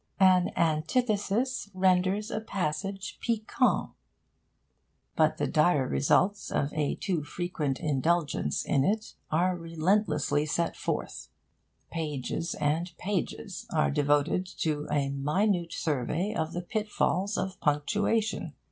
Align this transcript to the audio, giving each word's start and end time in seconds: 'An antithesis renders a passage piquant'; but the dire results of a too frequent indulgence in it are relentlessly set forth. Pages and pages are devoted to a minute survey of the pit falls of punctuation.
'An 0.19 0.49
antithesis 0.57 1.69
renders 1.75 2.31
a 2.31 2.39
passage 2.39 3.19
piquant'; 3.21 3.91
but 5.15 5.37
the 5.37 5.45
dire 5.45 5.87
results 5.87 6.49
of 6.49 6.73
a 6.73 6.95
too 6.95 7.23
frequent 7.23 7.79
indulgence 7.79 8.65
in 8.65 8.83
it 8.83 9.13
are 9.29 9.55
relentlessly 9.55 10.43
set 10.43 10.75
forth. 10.75 11.27
Pages 11.91 12.55
and 12.55 12.97
pages 12.97 13.67
are 13.71 13.91
devoted 13.91 14.47
to 14.47 14.87
a 14.91 15.09
minute 15.09 15.71
survey 15.73 16.33
of 16.33 16.53
the 16.53 16.63
pit 16.63 16.89
falls 16.89 17.37
of 17.37 17.59
punctuation. 17.59 18.55